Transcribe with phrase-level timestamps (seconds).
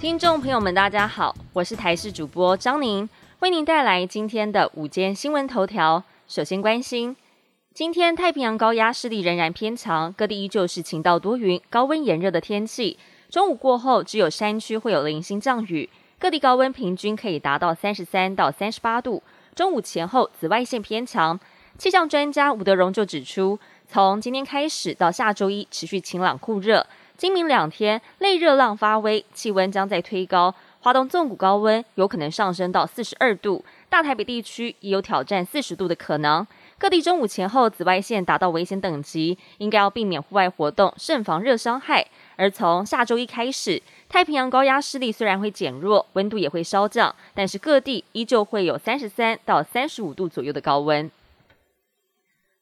[0.00, 3.06] 听众朋友们，大家好，我是台视主播张宁，
[3.40, 6.02] 为您带来今天的午间新闻头条。
[6.26, 7.14] 首先关心，
[7.74, 12.98] 今天太平洋高压势力仍然偏强，各地依旧是晴到多云、高温炎热的天气。
[13.28, 19.22] 中午过后，只有山区会有零星降雨，各地高温平均可以达到三十三到三十八度。
[19.54, 21.38] 中午前后，紫外线偏强。
[21.76, 26.86] 气象专家吴德荣就指出，从今天开始到下周一，持续晴朗酷热。
[27.20, 30.54] 今明两天，类热浪发威，气温将在推高。
[30.80, 36.46] 华东纵谷高温有可能上升到四十二度，大台北地区也有挑战四十度的可能。
[36.78, 42.06] 各地中午前后紫外线达到危险等级，应该要避免户外活动，慎防热伤害。
[42.36, 51.10] 而从下周一开始，太平洋高压势力虽然会减弱，温度也会稍降，但是各地依旧会有三十三到三十五度左右的高温。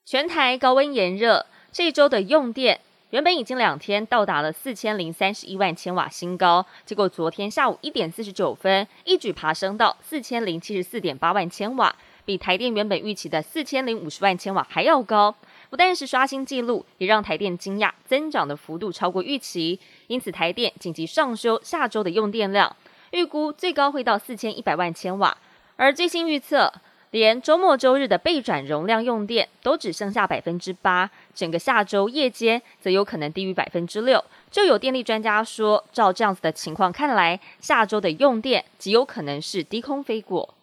[0.03, 2.81] 全台高温炎热，这周的用电。
[3.11, 15.33] 原本已经两天到达了四千零三十一万千瓦新高，结果昨天下午一点四十九分，一举爬升到四千零七十四点八万千瓦，比台电原本预期的四千零五十万千瓦还要高。
[15.71, 19.79] 不但是刷新纪录，也让台电惊讶，增长的幅度超过预期。
[20.05, 22.75] 因此，台电紧急上修下周的用电量，
[23.09, 25.35] 预估最高会到四千一百万千瓦，
[25.77, 26.71] 而最新预测。
[27.11, 34.23] 连周末周日的备转容量用电都只剩下百分之八，整个下周夜间则有可能低于百分之六。
[34.51, 40.53] 就有电力专家说，照这样子的情况看来，下周的用电极有可能是低空飞过。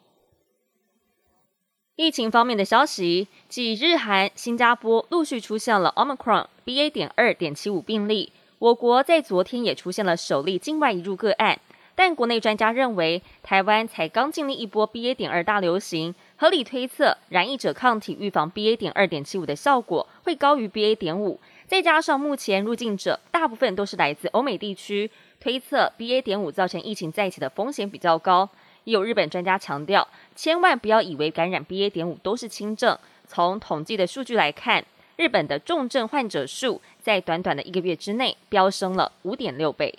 [1.96, 6.90] 疫情方面的消息，继日韩、新加坡陆续出现了 Omicron BA.
[6.90, 11.58] 点二点七五病例，我国在昨天也出现了首例境外移入个案。
[11.94, 15.14] 但国内专家认为，台湾才刚经历一波 BA.
[15.14, 16.14] 点二大流行。
[16.38, 18.76] 合理推测，染疫者抗体预防 BA.
[18.76, 20.94] 点二点七五的效果会高于 BA.
[20.94, 26.20] 点五，再加上目前入境者大部分都是来自欧美地区，推测 BA.
[26.20, 28.50] 点五造成疫情再起的风险比较高。
[28.84, 31.88] 也有日本专家强调，千万不要以为感染 BA.
[31.88, 32.98] 点五都是轻症。
[33.26, 34.84] 从统计的数据来看，
[35.16, 39.98] 日本的重症患者数在短短的一个月之内飙升了五点六倍。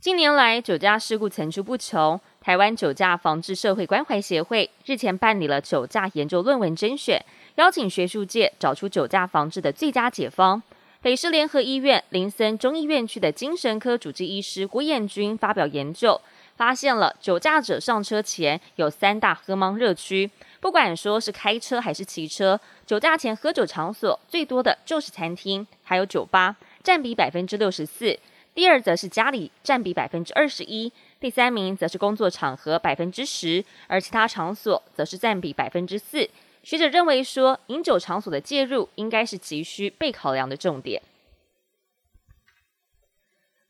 [0.00, 2.20] 近年来，酒驾事故层出不穷。
[2.44, 7.18] 台湾酒驾防治社会关怀协会日前办理了酒驾研究论文甄选，
[7.54, 10.62] 邀请学术界找出酒驾防治的最佳解方。
[11.00, 16.20] 北市联合医院林森中医院区的精神科主治医师郭彦军发表研究，
[16.54, 28.18] 发现了酒驾者上车前有三大喝懵热区，不管说是开车还是骑车，酒驾前喝酒场所最多的就是餐厅，还有酒吧，占比百分之六十四。
[28.54, 30.92] 第二则是家里，占比百分之二十一。
[31.18, 36.30] 第三名则是工作场合百分之十，而其他场所则是占比百分之四。
[36.62, 41.02] 学者认为说，饮酒场所的介入应该是急需被考量的重点。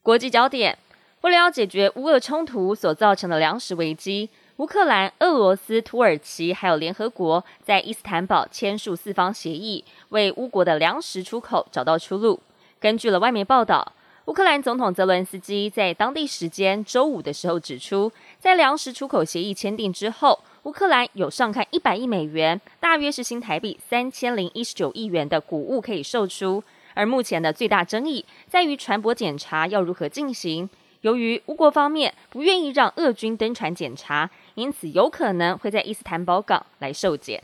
[0.03, 0.77] 国际焦点：
[1.23, 4.29] 为了要解决乌俄冲突所造成的粮食危机，
[4.59, 12.39] 乌克兰、俄罗斯、土耳其还有联合国在伊斯坦堡签署四方协议，为乌国的粮食出口找到出路。
[12.79, 13.95] 根据了外媒报道。
[14.27, 26.65] 乌克兰总统泽伦斯基在当地时间周五的时候指出，在粮食出口协议签订之后，乌克兰有上看一百亿美元，大约是新台币三千零一十九亿元的谷物可以售出。
[26.95, 30.71] 而目前的最大争议在于船舶检查要如何进行。
[31.03, 37.43] 由于乌国方面不愿意让俄军登船检查，因此有可能会在伊斯坦堡港来受检。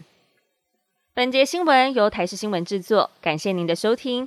[1.12, 4.26] 本节新闻由台视新闻制作，感谢您的收听。